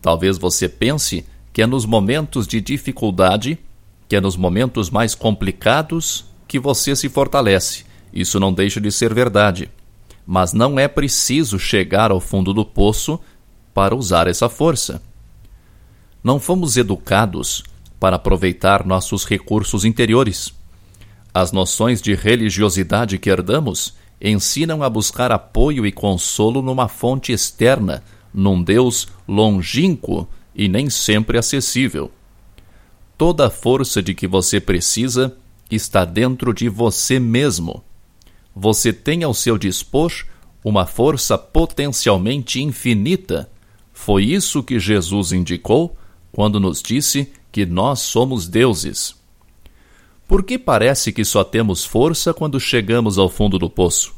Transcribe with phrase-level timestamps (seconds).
[0.00, 3.58] Talvez você pense que é nos momentos de dificuldade,
[4.08, 7.84] que é nos momentos mais complicados, que você se fortalece.
[8.12, 9.68] Isso não deixa de ser verdade.
[10.24, 13.18] Mas não é preciso chegar ao fundo do poço
[13.74, 15.02] para usar essa força.
[16.22, 17.64] Não fomos educados
[17.98, 20.55] para aproveitar nossos recursos interiores.
[21.38, 28.02] As noções de religiosidade que herdamos ensinam a buscar apoio e consolo numa fonte externa,
[28.32, 32.10] num Deus longínquo e nem sempre acessível.
[33.18, 35.36] Toda a força de que você precisa
[35.70, 37.84] está dentro de você mesmo
[38.58, 40.10] você tem ao seu dispor
[40.64, 43.50] uma força potencialmente infinita.
[43.92, 45.94] Foi isso que Jesus indicou
[46.32, 49.15] quando nos disse que nós somos deuses.
[50.26, 54.14] Por que parece que só temos força quando chegamos ao fundo do poço?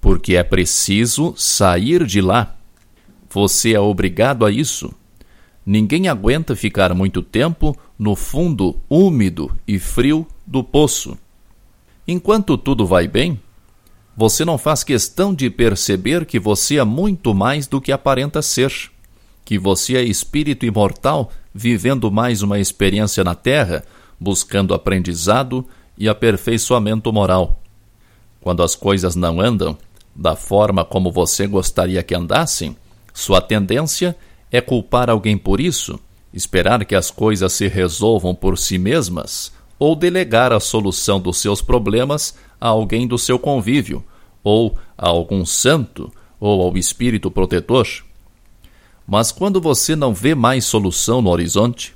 [0.00, 2.54] Porque é preciso sair de lá.
[3.30, 4.92] Você é obrigado a isso.
[5.64, 11.18] Ninguém aguenta ficar muito tempo no fundo úmido e frio do poço.
[12.06, 13.40] Enquanto tudo vai bem,
[14.16, 18.72] você não faz questão de perceber que você é muito mais do que aparenta ser,
[19.44, 23.82] que você é espírito imortal vivendo mais uma experiência na Terra,
[24.18, 27.60] buscando aprendizado e aperfeiçoamento moral.
[28.40, 29.76] Quando as coisas não andam
[30.14, 32.76] da forma como você gostaria que andassem,
[33.12, 34.16] sua tendência
[34.50, 35.98] é culpar alguém por isso,
[36.32, 41.60] esperar que as coisas se resolvam por si mesmas ou delegar a solução dos seus
[41.60, 44.04] problemas a alguém do seu convívio,
[44.42, 47.86] ou a algum santo, ou ao espírito protetor.
[49.06, 51.95] Mas quando você não vê mais solução no horizonte,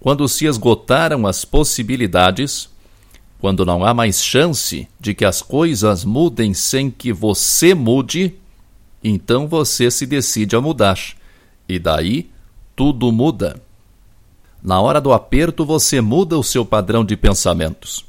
[0.00, 2.68] quando se esgotaram as possibilidades,
[3.40, 8.34] quando não há mais chance de que as coisas mudem sem que você mude,
[9.02, 10.98] então você se decide a mudar.
[11.68, 12.30] E daí
[12.74, 13.60] tudo muda.
[14.62, 18.04] Na hora do aperto, você muda o seu padrão de pensamentos.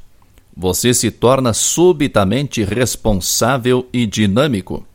[0.56, 4.86] Você se torna subitamente responsável e dinâmico.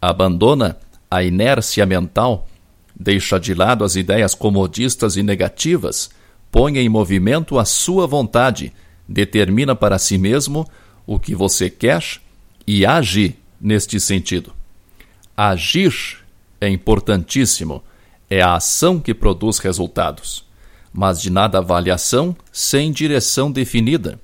[0.00, 0.76] Abandona
[1.10, 2.46] a inércia mental,
[2.94, 6.10] deixa de lado as ideias comodistas e negativas,
[6.50, 8.72] põe em movimento a sua vontade,
[9.08, 10.68] determina para si mesmo
[11.06, 12.04] o que você quer
[12.66, 14.52] e age neste sentido.
[15.36, 16.18] Agir
[16.60, 17.82] é importantíssimo,
[18.28, 20.44] é a ação que produz resultados.
[20.92, 24.20] Mas de nada vale ação sem direção definida.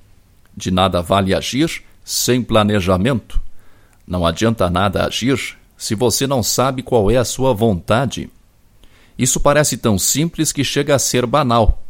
[0.55, 3.41] De nada vale agir sem planejamento.
[4.05, 8.29] Não adianta nada agir se você não sabe qual é a sua vontade.
[9.17, 11.86] Isso parece tão simples que chega a ser banal.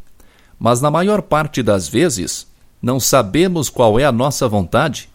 [0.59, 2.47] Mas na maior parte das vezes,
[2.81, 5.09] não sabemos qual é a nossa vontade.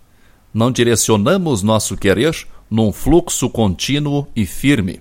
[0.52, 5.00] Não direcionamos nosso querer num fluxo contínuo e firme.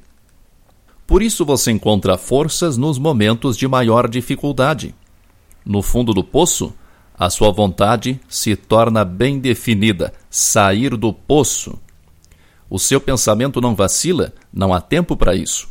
[1.06, 4.96] Por isso você encontra forças nos momentos de maior dificuldade.
[5.66, 6.73] No fundo do poço,
[7.18, 11.78] a sua vontade se torna bem definida: sair do poço.
[12.69, 15.68] O seu pensamento não vacila, não há tempo para isso.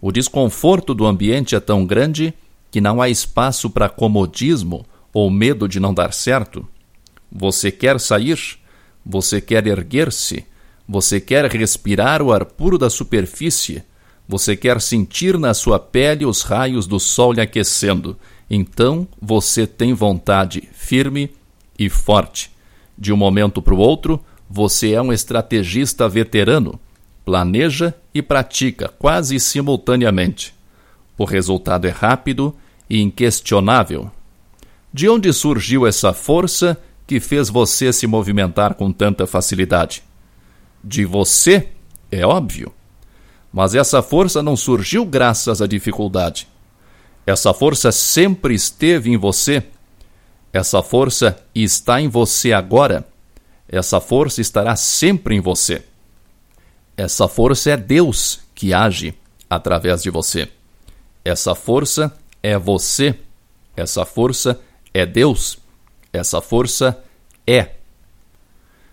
[0.00, 2.34] O desconforto do ambiente é tão grande
[2.72, 6.66] que não há espaço para comodismo ou medo de não dar certo.
[7.30, 8.58] Você quer sair,
[9.04, 10.46] você quer erguer-se,
[10.88, 13.84] você quer respirar o ar puro da superfície,
[14.26, 18.16] você quer sentir na sua pele os raios do sol lhe aquecendo.
[18.48, 21.30] Então você tem vontade firme
[21.78, 22.50] e forte.
[22.96, 26.80] De um momento para o outro, você é um estrategista veterano.
[27.22, 30.54] Planeja e pratica quase simultaneamente.
[31.18, 32.54] O resultado é rápido
[32.88, 34.10] e inquestionável.
[34.92, 40.02] De onde surgiu essa força que fez você se movimentar com tanta facilidade?
[40.82, 41.68] De você,
[42.10, 42.72] é óbvio.
[43.52, 46.48] Mas essa força não surgiu graças à dificuldade.
[47.26, 49.62] Essa força sempre esteve em você.
[50.52, 53.06] Essa força está em você agora.
[53.68, 55.82] Essa força estará sempre em você.
[56.96, 59.14] Essa força é Deus que age
[59.48, 60.48] através de você.
[61.24, 63.14] Essa força é você.
[63.76, 64.60] Essa força
[64.92, 65.58] é Deus.
[66.12, 67.02] Essa força
[67.46, 67.70] é.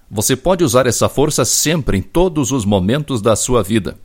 [0.09, 3.97] Você pode usar essa força sempre em todos os momentos da sua vida.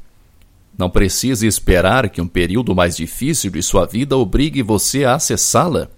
[0.76, 5.88] Não precise esperar que um período mais difícil de sua vida obrigue você a acessá-la.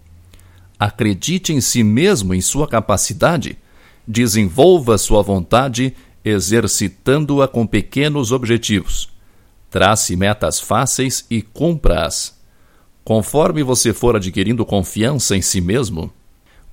[0.78, 3.58] Acredite em si mesmo, em sua capacidade.
[4.06, 9.08] Desenvolva sua vontade, exercitando-a com pequenos objetivos.
[9.70, 12.36] Trace metas fáceis e cumpra-as.
[13.06, 16.12] Conforme você for adquirindo confiança em si mesmo,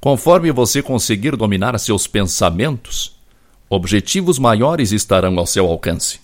[0.01, 3.15] conforme você conseguir dominar seus pensamentos,
[3.69, 6.19] objetivos maiores estarão ao seu alcance.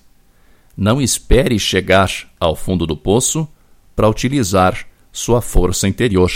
[0.76, 2.10] Não espere chegar
[2.40, 3.48] ao fundo do poço
[3.96, 6.32] para utilizar sua força interior.